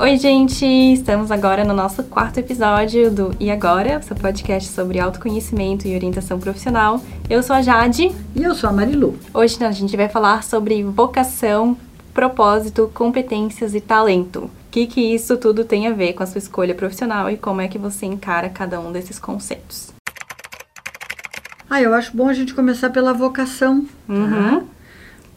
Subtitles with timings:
[0.00, 0.64] Oi, gente!
[0.64, 6.38] Estamos agora no nosso quarto episódio do E Agora, seu podcast sobre autoconhecimento e orientação
[6.38, 7.02] profissional.
[7.28, 8.12] Eu sou a Jade.
[8.32, 9.18] E eu sou a Marilu.
[9.34, 11.76] Hoje a gente vai falar sobre vocação,
[12.14, 14.44] propósito, competências e talento.
[14.44, 17.60] O que, que isso tudo tem a ver com a sua escolha profissional e como
[17.60, 19.92] é que você encara cada um desses conceitos.
[21.68, 23.84] Ah, eu acho bom a gente começar pela vocação.
[24.08, 24.60] Uhum.
[24.60, 24.62] Tá?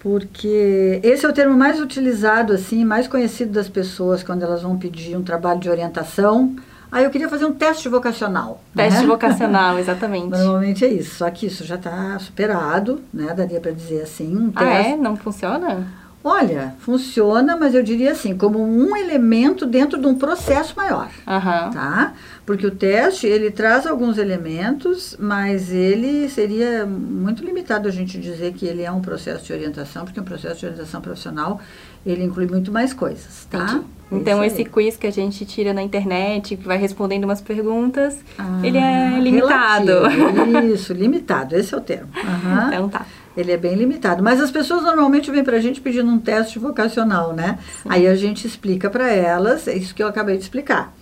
[0.01, 4.75] Porque esse é o termo mais utilizado, assim, mais conhecido das pessoas quando elas vão
[4.75, 6.55] pedir um trabalho de orientação.
[6.91, 8.61] Ah, eu queria fazer um teste vocacional.
[8.75, 9.05] Teste né?
[9.07, 10.31] vocacional, exatamente.
[10.31, 13.31] Normalmente é isso, só que isso já está superado, né?
[13.33, 14.35] Daria para dizer assim.
[14.35, 14.91] Um ah, teste.
[14.91, 14.97] é?
[14.97, 15.87] Não funciona?
[16.23, 21.71] Olha, funciona, mas eu diria assim, como um elemento dentro de um processo maior, Aham.
[21.71, 22.13] tá?
[22.45, 28.53] Porque o teste, ele traz alguns elementos, mas ele seria muito limitado a gente dizer
[28.53, 31.59] que ele é um processo de orientação, porque um processo de orientação profissional,
[32.05, 33.63] ele inclui muito mais coisas, tá?
[33.63, 33.85] Entendi.
[34.13, 38.17] Então, Isso esse quiz que a gente tira na internet, que vai respondendo umas perguntas,
[38.37, 39.85] Ah, ele é limitado.
[40.09, 40.73] relativo.
[40.73, 42.09] Isso, limitado, esse é o termo.
[42.21, 42.67] Aham.
[42.67, 43.05] Então tá.
[43.35, 44.21] Ele é bem limitado.
[44.21, 47.57] Mas as pessoas normalmente vêm para a gente pedindo um teste vocacional, né?
[47.87, 50.93] Aí a gente explica para elas, é isso que eu acabei de explicar.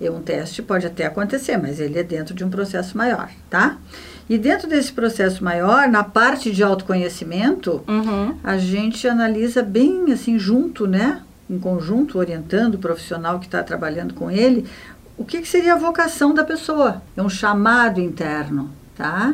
[0.00, 3.78] E um teste pode até acontecer, mas ele é dentro de um processo maior, tá?
[4.28, 8.34] E dentro desse processo maior, na parte de autoconhecimento, Uhum.
[8.42, 11.22] a gente analisa bem assim junto, né?
[11.48, 14.66] Em conjunto, orientando o profissional que está trabalhando com ele,
[15.16, 17.00] o que, que seria a vocação da pessoa.
[17.16, 19.32] É um chamado interno, tá?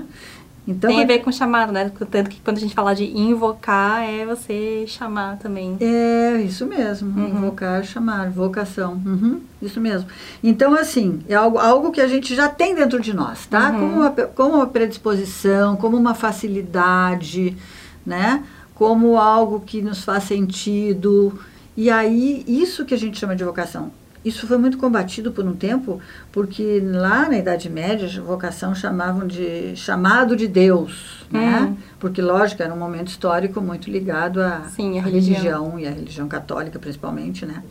[0.67, 1.91] Então, Tem a ver com chamado, né?
[2.11, 5.77] Tanto que quando a gente fala de invocar, é você chamar também.
[5.81, 7.19] É, isso mesmo.
[7.19, 7.29] Uhum.
[7.29, 8.93] Invocar, chamar, vocação.
[9.05, 10.09] Uhum, isso mesmo.
[10.43, 13.71] Então, assim, é algo, algo que a gente já tem dentro de nós, tá?
[13.71, 13.81] Uhum.
[13.81, 17.57] Como, uma, como uma predisposição, como uma facilidade,
[18.07, 18.45] né?
[18.75, 21.41] Como algo que nos faz sentido.
[21.77, 23.91] E aí, isso que a gente chama de vocação.
[24.25, 29.75] Isso foi muito combatido por um tempo, porque lá na Idade Média, vocação chamavam de
[29.75, 31.63] chamado de Deus, né?
[31.71, 31.77] Hum.
[31.99, 35.35] Porque, lógico, era um momento histórico muito ligado à Sim, à religião.
[35.35, 37.63] religião e a religião católica principalmente, né?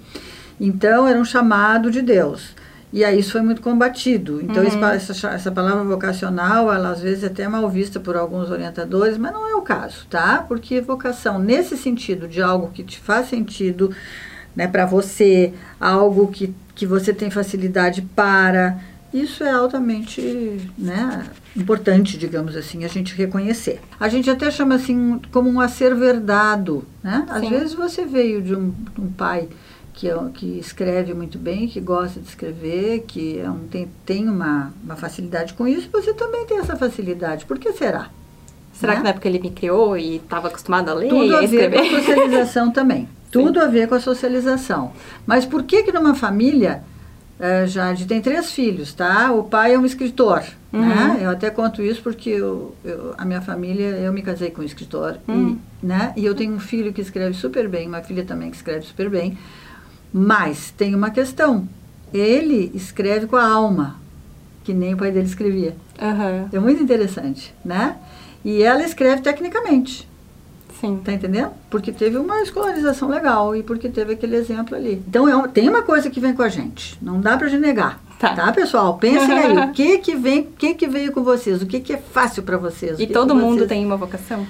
[0.60, 2.54] Então era um chamado de Deus.
[2.94, 4.42] E aí isso foi muito combatido.
[4.42, 4.86] Então Uhum.
[4.88, 9.32] essa, essa palavra vocacional, ela às vezes é até mal vista por alguns orientadores, mas
[9.32, 10.44] não é o caso, tá?
[10.46, 13.92] Porque vocação nesse sentido de algo que te faz sentido,
[14.56, 18.80] né, para você, algo que, que você tem facilidade para,
[19.14, 20.22] isso é altamente,
[20.78, 21.26] né,
[21.56, 23.80] importante, digamos assim, a gente reconhecer.
[24.00, 27.26] A gente até chama assim como um a ser verdado, né?
[27.30, 27.50] Às Sim.
[27.50, 29.50] vezes você veio de um, um pai
[29.94, 34.30] que, é- que escreve muito bem, que gosta de escrever, que é um, tem, tem
[34.30, 37.46] uma, uma facilidade com isso, você também tem essa facilidade.
[37.46, 38.10] Por que será?
[38.74, 38.98] Será Né?
[39.00, 41.42] que na época ele me criou e estava acostumado a ler Tudo e a a
[41.46, 42.00] ver com a escrever?
[42.06, 43.08] socialização também.
[43.32, 44.92] Tudo a ver com a socialização.
[45.26, 46.84] Mas por que que numa família,
[47.40, 49.32] eh, Jade, tem três filhos, tá?
[49.32, 50.44] O pai é um escritor,
[50.74, 50.82] Uhum.
[50.82, 51.20] né?
[51.22, 54.66] Eu até conto isso porque eu, eu- a minha família, eu me casei com um
[54.66, 55.58] escritor, Hum.
[55.82, 56.14] e, né?
[56.16, 59.10] E eu tenho um filho que escreve super bem, uma filha também que escreve super
[59.10, 59.38] bem.
[60.14, 61.68] Mas tem uma questão.
[62.14, 63.96] Ele escreve com a alma,
[64.64, 65.76] que nem o pai dele escrevia.
[66.02, 67.96] Aham, É muito interessante, né?
[68.44, 70.08] E ela escreve tecnicamente.
[70.82, 71.00] Sim.
[71.04, 71.52] Tá entendendo?
[71.70, 75.02] Porque teve uma escolarização legal e porque teve aquele exemplo ali.
[75.08, 76.98] Então é tem uma coisa que vem com a gente.
[77.02, 78.02] Não dá pra gente negar.
[78.20, 78.36] Tá.
[78.36, 78.98] Tá, pessoal?
[78.98, 79.58] Pensem aí.
[79.70, 81.62] O que que vem, o que que veio com vocês?
[81.62, 83.00] O que que é fácil pra vocês?
[83.00, 84.46] E que todo que mundo vocês- tem uma vocação?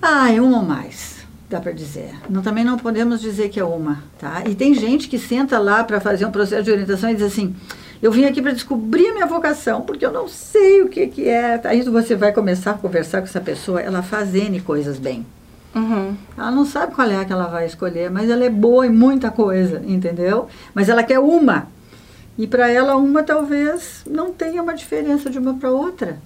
[0.00, 1.22] Ah, é uma ou mais.
[1.48, 2.14] Dá pra dizer.
[2.30, 4.42] Não, também não podemos dizer que é uma, tá?
[4.48, 7.54] E tem gente que senta lá pra fazer um processo de orientação e diz assim:
[8.00, 11.28] eu vim aqui para descobrir a minha vocação, porque eu não sei o que que
[11.28, 11.60] é.
[11.64, 15.26] Aí você vai começar a conversar com essa pessoa, ela faz N coisas bem.
[15.74, 16.16] Uhum.
[16.36, 18.90] Ela não sabe qual é a que ela vai escolher, mas ela é boa em
[18.90, 20.48] muita coisa, entendeu?
[20.74, 21.66] Mas ela quer uma.
[22.36, 26.18] E para ela, uma talvez não tenha uma diferença de uma para outra.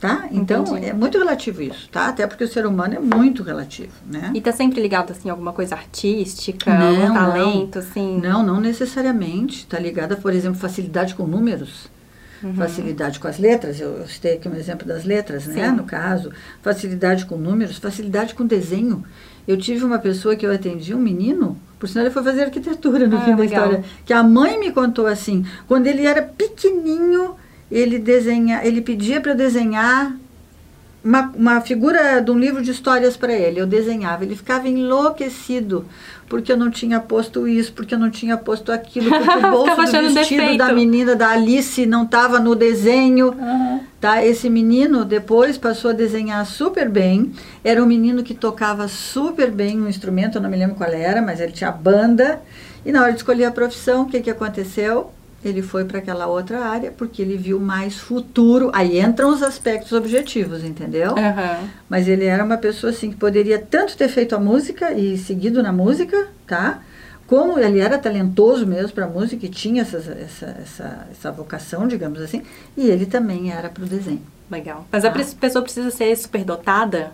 [0.00, 0.26] Tá?
[0.32, 0.86] Então, Entendi.
[0.86, 2.08] é muito relativo isso, tá?
[2.08, 4.32] Até porque o ser humano é muito relativo, né?
[4.34, 7.14] E tá sempre ligado, assim, a alguma coisa artística, Não, algum não.
[7.14, 8.18] talento, assim?
[8.20, 9.58] Não, não necessariamente.
[9.58, 11.88] Está ligada, por exemplo, facilidade com números,
[12.42, 12.54] Uhum.
[12.54, 13.80] facilidade com as letras.
[13.80, 15.68] Eu, eu citei aqui um exemplo das letras, né?
[15.70, 15.76] Sim.
[15.76, 16.30] No caso,
[16.60, 19.04] facilidade com números, facilidade com desenho.
[19.46, 23.06] Eu tive uma pessoa que eu atendi, um menino, por sinal ele foi fazer arquitetura
[23.08, 27.34] no Ah, fim da história, que a mãe me contou assim, quando ele era pequenininho,
[27.70, 30.16] ele desenha, ele pedia para eu desenhar
[31.04, 33.60] uma, uma figura de um livro de histórias para ele.
[33.60, 34.24] Eu desenhava.
[34.24, 35.84] Ele ficava enlouquecido
[36.28, 39.76] porque eu não tinha posto isso, porque eu não tinha posto aquilo, porque o bolso
[39.76, 40.56] do vestido defeito.
[40.56, 43.32] da menina da Alice não estava no desenho.
[43.32, 43.80] Uhum.
[44.00, 44.24] Tá?
[44.24, 47.32] Esse menino depois passou a desenhar super bem.
[47.62, 51.20] Era um menino que tocava super bem um instrumento, eu não me lembro qual era,
[51.20, 52.40] mas ele tinha banda.
[52.84, 55.12] E na hora de escolher a profissão, o que, que aconteceu?
[55.44, 58.70] Ele foi para aquela outra área porque ele viu mais futuro.
[58.72, 61.10] Aí entram os aspectos objetivos, entendeu?
[61.10, 61.68] Uhum.
[61.88, 65.62] Mas ele era uma pessoa assim que poderia tanto ter feito a música e seguido
[65.62, 66.80] na música, tá?
[67.26, 72.20] Como ele era talentoso mesmo para música e tinha essa, essa, essa, essa vocação, digamos
[72.20, 72.42] assim,
[72.76, 74.22] e ele também era para o desenho.
[74.50, 74.86] Legal.
[74.92, 75.08] Mas tá?
[75.08, 77.12] a pessoa precisa ser superdotada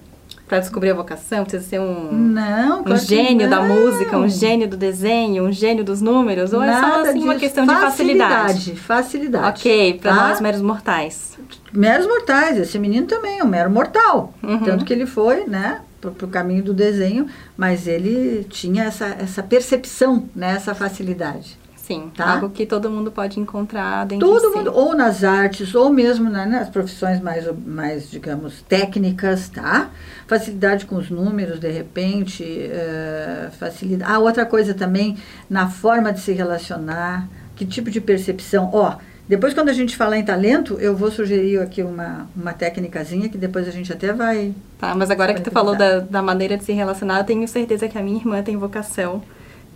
[0.49, 1.45] para descobrir a vocação?
[1.45, 6.01] Precisa ser um, não, um gênio da música, um gênio do desenho, um gênio dos
[6.01, 6.53] números?
[6.53, 8.77] Ou Nada é só assim, uma questão facilidade, de facilidade?
[8.77, 9.61] Facilidade.
[9.61, 10.29] Ok, para tá?
[10.29, 11.39] nós meros mortais.
[11.73, 14.33] Meros mortais, esse menino também é um mero mortal.
[14.43, 14.61] Uhum.
[14.61, 19.43] Tanto que ele foi, né, para o caminho do desenho, mas ele tinha essa, essa
[19.43, 21.59] percepção, né, essa facilidade.
[21.89, 22.35] Sim, tá?
[22.35, 24.59] algo que todo mundo pode encontrar dentro todo de si.
[24.59, 29.89] mundo, ou nas artes, ou mesmo né, nas profissões mais, mais, digamos, técnicas, tá?
[30.27, 34.13] Facilidade com os números, de repente, uh, facilidade.
[34.13, 35.17] Ah, outra coisa também,
[35.49, 37.27] na forma de se relacionar,
[37.57, 38.69] que tipo de percepção.
[38.71, 38.97] Ó,
[39.27, 43.39] depois quando a gente falar em talento, eu vou sugerir aqui uma, uma técnicazinha que
[43.39, 44.55] depois a gente até vai...
[44.79, 47.89] Tá, mas agora que tu falou da, da maneira de se relacionar, eu tenho certeza
[47.89, 49.23] que a minha irmã tem vocação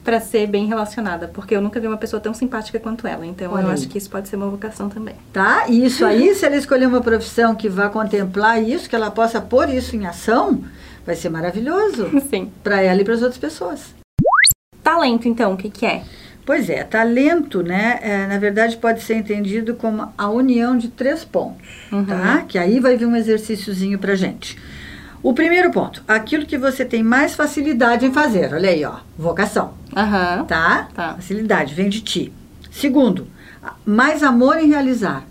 [0.05, 3.25] para ser bem relacionada, porque eu nunca vi uma pessoa tão simpática quanto ela.
[3.25, 3.75] Então Olha eu aí.
[3.75, 5.15] acho que isso pode ser uma vocação também.
[5.33, 5.67] Tá?
[5.69, 9.41] E isso aí, se ela escolher uma profissão que vá contemplar isso, que ela possa
[9.41, 10.65] pôr isso em ação,
[11.07, 12.11] vai ser maravilhoso.
[12.29, 12.51] Sim.
[12.63, 13.95] Para ela e para as outras pessoas.
[14.83, 16.03] Talento, então, o que, que é?
[16.45, 21.25] Pois é, talento, né, é, na verdade pode ser entendido como a união de três
[21.25, 22.05] pontos, uhum.
[22.05, 22.45] tá?
[22.49, 24.59] Que aí vai vir um exercíciozinho pra gente.
[25.23, 28.53] O primeiro ponto, aquilo que você tem mais facilidade em fazer.
[28.53, 29.75] Olha aí, ó, vocação.
[29.95, 30.45] Uhum.
[30.47, 30.89] Tá?
[30.93, 31.15] tá?
[31.15, 32.33] Facilidade, vem de ti.
[32.71, 33.29] Segundo,
[33.87, 35.25] mais amor em realizar.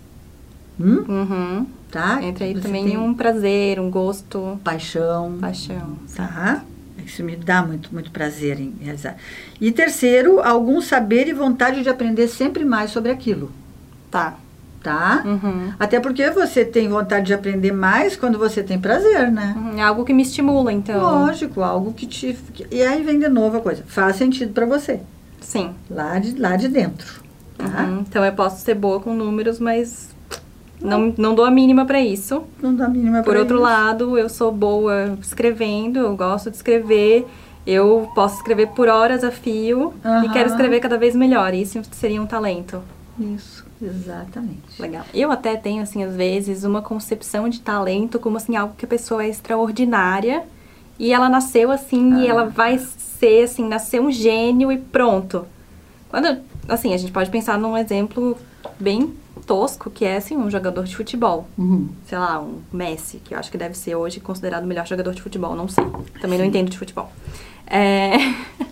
[0.80, 1.04] Hum?
[1.06, 1.66] Uhum.
[1.90, 2.22] Tá?
[2.22, 4.58] Entra aí você também um prazer, um gosto.
[4.64, 5.36] Paixão.
[5.38, 5.98] Paixão.
[6.16, 6.64] Tá?
[7.04, 9.16] Isso me dá muito, muito prazer em realizar.
[9.60, 13.52] E terceiro, algum saber e vontade de aprender sempre mais sobre aquilo.
[14.10, 14.36] Tá
[14.82, 15.22] tá?
[15.24, 15.72] Uhum.
[15.78, 19.54] Até porque você tem vontade de aprender mais quando você tem prazer, né?
[19.56, 19.78] Uhum.
[19.78, 21.00] É algo que me estimula, então.
[21.00, 22.36] Lógico, algo que te.
[22.70, 23.84] E aí vem de novo a coisa.
[23.86, 25.00] Faz sentido para você.
[25.40, 25.70] Sim.
[25.90, 27.22] Lá de, lá de dentro.
[27.56, 27.84] Tá?
[27.84, 28.00] Uhum.
[28.00, 30.10] Então eu posso ser boa com números, mas
[30.80, 32.42] não, não dou a mínima para isso.
[32.60, 33.64] Não dou a mínima Por outro isso.
[33.64, 37.26] lado, eu sou boa escrevendo, eu gosto de escrever.
[37.64, 39.94] Eu posso escrever por horas a fio
[40.24, 41.54] e quero escrever cada vez melhor.
[41.54, 42.82] Isso seria um talento.
[43.18, 43.61] Isso.
[43.82, 44.80] Exatamente.
[44.80, 45.04] Legal.
[45.12, 48.88] Eu até tenho, assim, às vezes, uma concepção de talento como, assim, algo que a
[48.88, 50.44] pessoa é extraordinária
[50.98, 52.20] e ela nasceu assim ah.
[52.20, 55.46] e ela vai ser, assim, nascer um gênio e pronto.
[56.08, 58.36] Quando, assim, a gente pode pensar num exemplo
[58.78, 59.12] bem
[59.46, 61.48] tosco, que é, assim, um jogador de futebol.
[61.58, 61.88] Uhum.
[62.06, 65.14] Sei lá, um Messi, que eu acho que deve ser hoje considerado o melhor jogador
[65.14, 65.84] de futebol, não sei.
[66.20, 66.44] Também Sim.
[66.44, 67.10] não entendo de futebol.
[67.66, 68.12] É...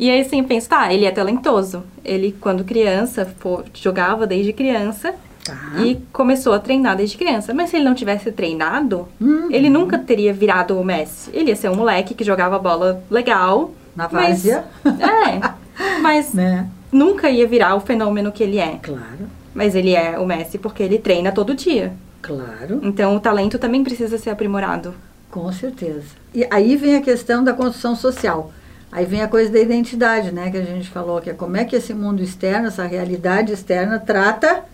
[0.00, 1.84] E aí, assim, eu penso, tá, ele é talentoso.
[2.02, 5.14] Ele, quando criança, pô, jogava desde criança.
[5.44, 5.54] Tá.
[5.84, 7.52] E começou a treinar desde criança.
[7.52, 9.48] Mas se ele não tivesse treinado, uhum.
[9.50, 11.28] ele nunca teria virado o Messi.
[11.34, 13.72] Ele ia ser um moleque que jogava bola legal.
[13.94, 14.64] Na várzea.
[14.86, 16.00] É.
[16.00, 16.66] Mas né?
[16.90, 18.78] nunca ia virar o fenômeno que ele é.
[18.82, 19.28] Claro.
[19.54, 21.92] Mas ele é o Messi porque ele treina todo dia.
[22.22, 22.80] Claro.
[22.82, 24.94] Então o talento também precisa ser aprimorado.
[25.30, 26.16] Com certeza.
[26.34, 28.50] E aí vem a questão da construção social.
[28.92, 31.64] Aí vem a coisa da identidade, né, que a gente falou, que é como é
[31.64, 34.64] que esse mundo externo, essa realidade externa trata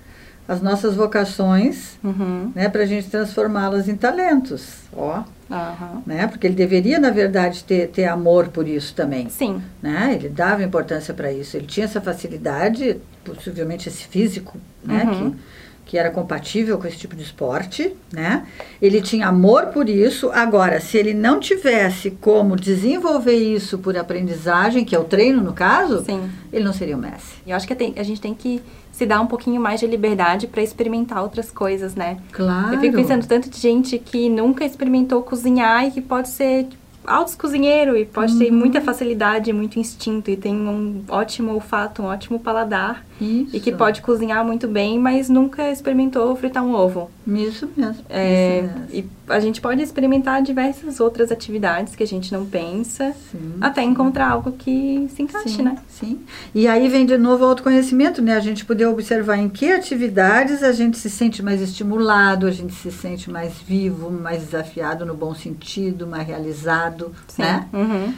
[0.48, 2.52] as nossas vocações, uhum.
[2.54, 6.02] né, para a gente transformá-las em talentos, ó, uhum.
[6.06, 10.28] né, porque ele deveria na verdade ter, ter amor por isso também, sim, né, ele
[10.28, 15.30] dava importância para isso, ele tinha essa facilidade, possivelmente esse físico, né, uhum.
[15.32, 15.36] que
[15.86, 18.44] que era compatível com esse tipo de esporte, né?
[18.82, 20.30] Ele tinha amor por isso.
[20.34, 25.52] Agora, se ele não tivesse como desenvolver isso por aprendizagem, que é o treino no
[25.52, 26.28] caso, Sim.
[26.52, 27.36] ele não seria o Messi.
[27.46, 30.60] Eu acho que a gente tem que se dar um pouquinho mais de liberdade para
[30.60, 32.18] experimentar outras coisas, né?
[32.32, 32.74] Claro.
[32.74, 36.66] Eu fico pensando tanto de gente que nunca experimentou cozinhar e que pode ser
[37.06, 38.38] altos cozinheiro e pode uhum.
[38.40, 43.56] ter muita facilidade, muito instinto e tem um ótimo olfato, um ótimo paladar Isso.
[43.56, 47.10] e que pode cozinhar muito bem, mas nunca experimentou fritar um ovo.
[47.26, 48.04] Isso mesmo.
[48.08, 48.86] É, isso mesmo.
[48.92, 53.82] e a gente pode experimentar diversas outras atividades que a gente não pensa, Sim, até
[53.82, 53.88] sim.
[53.88, 55.76] encontrar algo que se encaixe, Sim, né?
[55.88, 56.20] sim.
[56.54, 58.36] E aí vem de novo o autoconhecimento, né?
[58.36, 62.74] A gente poder observar em que atividades a gente se sente mais estimulado, a gente
[62.74, 67.66] se sente mais vivo, mais desafiado no bom sentido, mais realizado, né?
[67.72, 68.14] Uhum.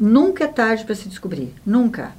[0.00, 2.12] Nunca é tarde para se descobrir, nunca.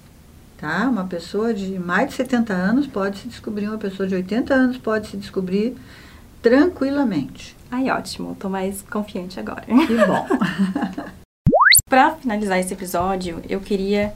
[0.59, 0.89] Tá?
[0.89, 4.77] Uma pessoa de mais de 70 anos pode se descobrir, uma pessoa de 80 anos
[4.77, 5.77] pode se descobrir
[6.41, 7.55] tranquilamente.
[7.71, 8.35] Aí, ótimo.
[8.37, 9.63] Tô mais confiante agora.
[9.65, 10.27] Que bom.
[11.89, 14.13] Pra finalizar esse episódio, eu queria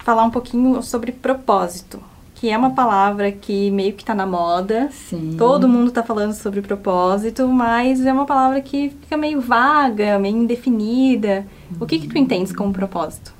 [0.00, 2.02] falar um pouquinho sobre propósito,
[2.34, 4.88] que é uma palavra que meio que tá na moda.
[4.90, 5.36] Sim.
[5.38, 10.36] Todo mundo tá falando sobre propósito, mas é uma palavra que fica meio vaga, meio
[10.36, 11.46] indefinida.
[11.80, 13.37] O que que tu entendes como propósito?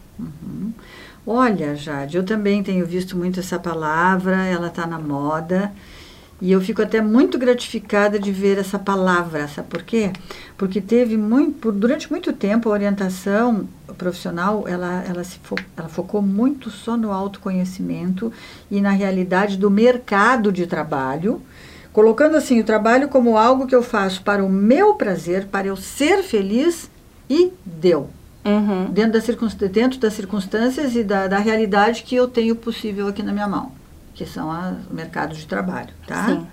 [1.31, 5.71] Olha, Jade, eu também tenho visto muito essa palavra, ela está na moda.
[6.41, 10.11] E eu fico até muito gratificada de ver essa palavra, sabe por quê?
[10.57, 13.69] Porque teve muito, por- durante muito tempo a orientação
[13.99, 18.33] profissional, ela, ela, se fo, ela focou muito só no autoconhecimento
[18.71, 21.43] e na realidade do mercado de trabalho,
[21.93, 25.77] colocando assim o trabalho como algo que eu faço para o meu prazer, para eu
[25.77, 26.91] ser feliz
[27.29, 28.09] e deu
[28.49, 28.87] Uhum.
[28.91, 33.23] dentro, da circun- dentro das circunstâncias e da, da realidade que eu tenho possível aqui
[33.23, 33.73] na minha mão,
[34.15, 36.27] que são os mercados de trabalho, tá?
[36.27, 36.47] Sim.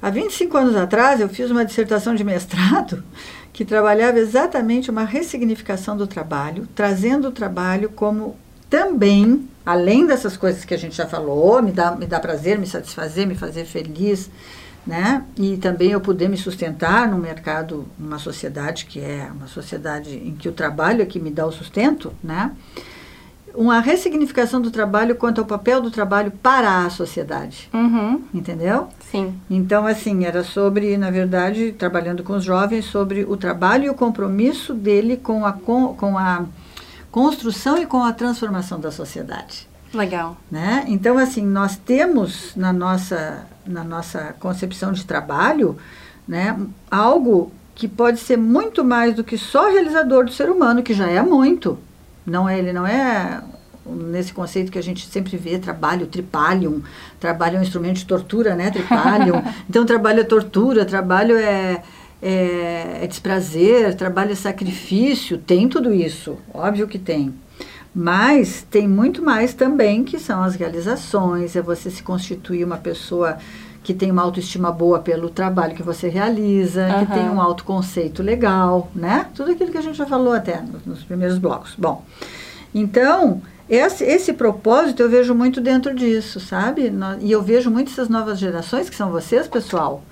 [0.00, 3.02] Há 25 anos atrás, eu fiz uma dissertação de mestrado
[3.52, 8.36] que trabalhava exatamente uma ressignificação do trabalho, trazendo o trabalho como
[8.68, 12.66] também, além dessas coisas que a gente já falou, me dá, me dá prazer, me
[12.66, 14.28] satisfazer, me fazer feliz,
[14.86, 15.24] né?
[15.36, 20.34] E também eu poder me sustentar num mercado, numa sociedade que é uma sociedade em
[20.34, 22.52] que o trabalho é que me dá o sustento, né?
[23.54, 28.22] Uma ressignificação do trabalho quanto ao papel do trabalho para a sociedade, Uhum.
[28.34, 28.88] entendeu?
[29.10, 29.34] Sim.
[29.48, 33.94] Então, assim, era sobre, na verdade, trabalhando com os jovens, sobre o trabalho e o
[33.94, 36.44] compromisso dele com a, com, com a
[37.10, 39.66] construção e com a transformação da sociedade.
[39.94, 40.36] Legal.
[40.50, 40.84] Né?
[40.88, 45.76] Então, assim, nós temos na nossa, na nossa concepção de trabalho
[46.26, 46.58] né,
[46.90, 51.08] algo que pode ser muito mais do que só realizador do ser humano, que já
[51.08, 51.78] é muito.
[52.24, 53.42] Não é, ele não é
[53.84, 56.82] nesse conceito que a gente sempre vê, trabalho, tripalium,
[57.20, 59.42] trabalho é um instrumento de tortura, né, tripalium.
[59.68, 61.82] então, trabalho é tortura, trabalho é,
[62.20, 67.32] é, é desprazer, trabalho é sacrifício, tem tudo isso, óbvio que tem.
[67.98, 73.38] Mas tem muito mais também que são as realizações, é você se constituir uma pessoa
[73.82, 77.06] que tem uma autoestima boa pelo trabalho que você realiza, que Aham.
[77.06, 79.26] tem um autoconceito legal, né?
[79.34, 81.72] Tudo aquilo que a gente já falou até nos, primeiros blocos.
[81.78, 82.04] Bom,
[82.74, 86.92] então, esse, esse propósito eu vejo muito dentro disso, sabe?
[87.20, 90.02] E eu vejo muito essas novas gerações, que são vocês, pessoal,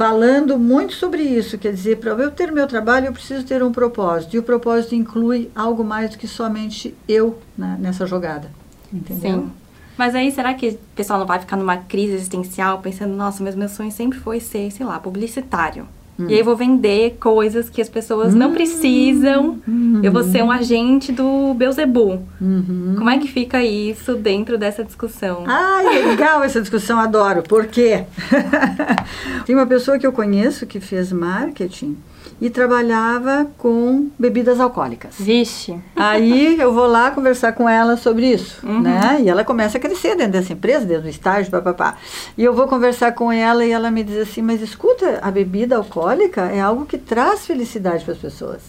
[0.00, 1.58] falando muito sobre isso.
[1.58, 4.34] Quer dizer, para eu ter meu trabalho, eu preciso ter um propósito.
[4.34, 8.50] E o propósito inclui algo mais do que somente eu né, nessa jogada.
[8.90, 9.42] Entendeu?
[9.42, 9.52] Sim.
[9.98, 13.54] Mas aí, será que o pessoal não vai ficar numa crise existencial pensando, nossa, mas
[13.54, 15.86] meu sonho sempre foi ser, sei lá, publicitário.
[16.28, 19.58] E aí eu vou vender coisas que as pessoas não precisam.
[20.02, 22.22] Eu vou ser um agente do Beuzebu.
[22.40, 22.94] Uhum.
[22.96, 25.44] Como é que fica isso dentro dessa discussão?
[25.46, 27.42] Ai, legal essa discussão, adoro.
[27.42, 28.04] Por quê?
[29.46, 31.96] Tem uma pessoa que eu conheço que fez marketing
[32.40, 35.14] e trabalhava com bebidas alcoólicas.
[35.18, 35.78] Vixe.
[35.94, 38.80] Aí eu vou lá conversar com ela sobre isso, Uhum.
[38.80, 39.18] né?
[39.22, 41.96] E ela começa a crescer dentro dessa empresa, dentro do estágio, papapá.
[42.38, 45.76] E eu vou conversar com ela e ela me diz assim, mas escuta, a bebida
[45.76, 48.60] alcoólica é algo que traz felicidade para as pessoas.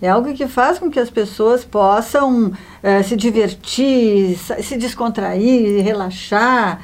[0.00, 6.80] É algo que faz com que as pessoas possam eh, se divertir, se descontrair, relaxar.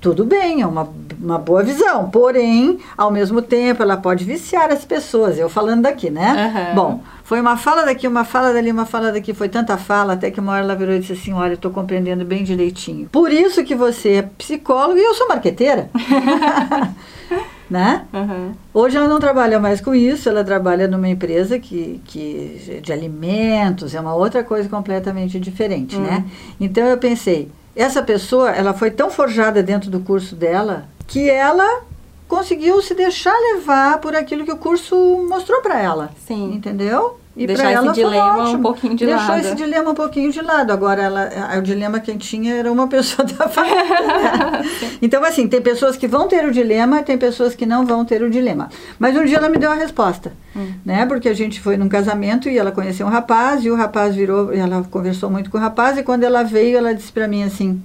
[0.00, 0.88] Tudo bem, é uma,
[1.20, 2.10] uma boa visão.
[2.10, 5.38] Porém, ao mesmo tempo, ela pode viciar as pessoas.
[5.38, 6.52] Eu falando daqui, né?
[6.54, 6.74] Aham.
[6.74, 10.30] Bom, foi uma fala daqui, uma fala dali, uma fala daqui, foi tanta fala, até
[10.30, 13.08] que uma hora ela virou e disse assim, olha, eu estou compreendendo bem direitinho.
[13.10, 15.90] Por isso que você é psicólogo e eu sou marqueteira.
[17.68, 18.04] né?
[18.12, 18.52] Uhum.
[18.72, 23.94] Hoje ela não trabalha mais com isso, ela trabalha numa empresa que, que de alimentos,
[23.94, 26.24] é uma outra coisa completamente diferente, né?
[26.60, 31.82] Então eu pensei, essa pessoa, ela foi tão forjada dentro do curso dela que ela
[32.26, 34.96] conseguiu se deixar levar por aquilo que o curso
[35.28, 36.10] mostrou para ela.
[36.26, 36.54] Sim.
[36.54, 37.20] Entendeu?
[37.38, 38.62] E Deixar esse ela foi dilema um ótimo.
[38.62, 39.40] pouquinho de Deixou lado.
[39.40, 40.72] esse dilema um pouquinho de lado.
[40.72, 43.84] Agora, ela, o dilema quem tinha era uma pessoa da família.
[43.84, 44.62] dela.
[45.02, 48.22] então, assim, tem pessoas que vão ter o dilema, tem pessoas que não vão ter
[48.22, 48.70] o dilema.
[48.98, 50.72] Mas um dia ela me deu a resposta, Hum.
[50.84, 51.04] né?
[51.04, 54.50] Porque a gente foi num casamento e ela conheceu um rapaz e o rapaz virou,
[54.50, 57.82] ela conversou muito com o rapaz e quando ela veio, ela disse para mim assim,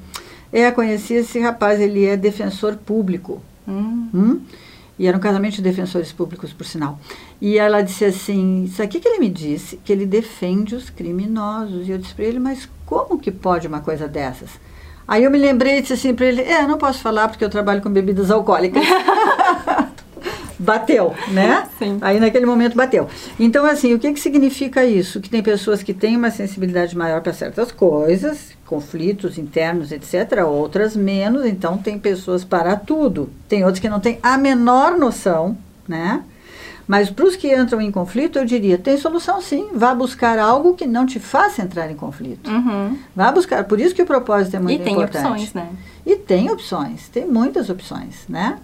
[0.54, 3.42] É, conheci esse rapaz, ele é defensor público.
[3.68, 4.08] Hum.
[4.14, 4.40] Hum?
[5.02, 7.00] E era um casamento de defensores públicos, por sinal.
[7.42, 11.88] E ela disse assim: Isso aqui que ele me disse, que ele defende os criminosos.
[11.88, 14.52] E eu disse para ele: Mas como que pode uma coisa dessas?
[15.08, 17.50] Aí eu me lembrei e disse assim para ele: É, não posso falar porque eu
[17.50, 18.86] trabalho com bebidas alcoólicas.
[20.62, 21.68] bateu, né?
[21.80, 21.98] Sim.
[22.02, 23.08] Aí naquele momento bateu.
[23.40, 25.20] Então, assim, o que, que significa isso?
[25.20, 30.96] Que tem pessoas que têm uma sensibilidade maior para certas coisas, conflitos internos, etc., outras
[30.96, 33.30] menos, então tem pessoas para tudo.
[33.50, 36.24] Tem outros que não têm a menor noção, né?
[36.88, 39.70] Mas para os que entram em conflito, eu diria, tem solução sim.
[39.74, 42.50] Vá buscar algo que não te faça entrar em conflito.
[42.52, 42.98] Uhum.
[43.16, 43.64] Vá buscar.
[43.64, 45.26] Por isso que o propósito é muito e tem importante.
[45.26, 45.70] opções, né?
[46.06, 48.58] E tem opções, tem muitas opções, né?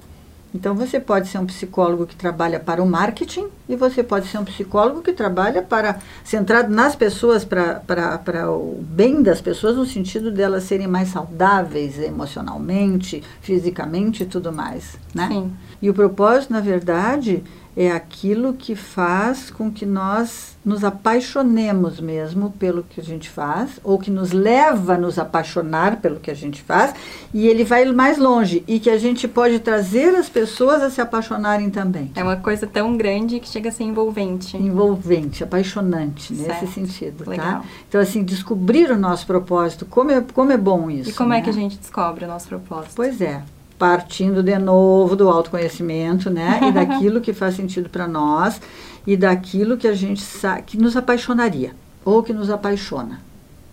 [0.58, 4.40] Então você pode ser um psicólogo que trabalha para o marketing e você pode ser
[4.40, 9.76] um psicólogo que trabalha para centrado nas pessoas, para, para, para o bem das pessoas,
[9.76, 15.28] no sentido delas serem mais saudáveis emocionalmente, fisicamente e tudo mais, né?
[15.28, 15.54] Sim.
[15.80, 17.44] E o propósito, na verdade,
[17.78, 23.80] é aquilo que faz com que nós nos apaixonemos mesmo pelo que a gente faz,
[23.84, 26.96] ou que nos leva a nos apaixonar pelo que a gente faz,
[27.32, 31.00] e ele vai mais longe, e que a gente pode trazer as pessoas a se
[31.00, 32.12] apaixonarem também.
[32.16, 34.58] É uma coisa tão grande que chega a ser envolvente.
[34.58, 36.74] Envolvente, apaixonante, nesse Certo.
[36.74, 37.30] sentido, tá?
[37.30, 37.66] Legal.
[37.88, 41.12] Então, assim, descobrir o nosso propósito, como é, como é bom isso.
[41.12, 41.44] E como é né?
[41.44, 42.94] que a gente descobre o nosso propósito?
[42.96, 43.44] Pois é,
[43.78, 46.60] partindo de novo do autoconhecimento, né?
[46.68, 48.60] E daquilo que faz sentido para nós
[49.06, 53.22] e daquilo que a gente sabe que nos apaixonaria ou que nos apaixona,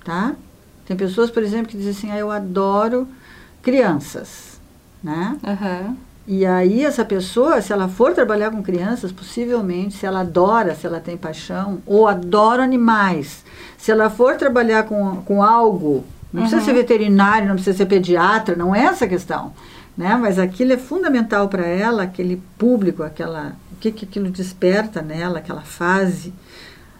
[0.04, 0.34] tá?
[0.87, 3.08] Tem pessoas, por exemplo, que dizem assim: ah, "Eu adoro
[3.62, 4.61] crianças",
[5.02, 5.37] né?
[5.44, 5.96] Aham.
[6.26, 10.87] E aí essa pessoa, se ela for trabalhar com crianças, possivelmente, se ela adora, se
[10.87, 13.44] ela tem paixão, ou adora animais,
[13.76, 16.66] se ela for trabalhar com, com algo, não precisa Uhum.
[16.66, 19.52] ser veterinário, não precisa ser pediatra, não é essa a questão,
[19.96, 20.16] né?
[20.16, 25.38] Mas aquilo é fundamental para ela, aquele público, aquela, o que, que aquilo desperta nela,
[25.38, 26.32] aquela fase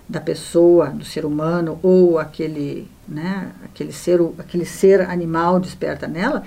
[0.08, 6.42] da pessoa, do ser humano, ou aquele, né, aquele ser, aquele ser animal desperta nela,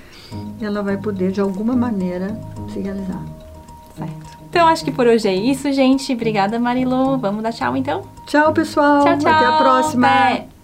[0.61, 2.39] ela vai poder de alguma maneira
[2.71, 3.23] se realizar.
[3.97, 4.37] Certo.
[4.49, 6.13] Então acho que por hoje é isso, gente.
[6.13, 7.17] Obrigada, Marilu.
[7.17, 8.03] Vamos dar tchau então?
[8.25, 9.03] Tchau, pessoal.
[9.03, 9.31] Tchau, tchau.
[9.31, 10.07] Até a próxima.
[10.07, 10.56] Até.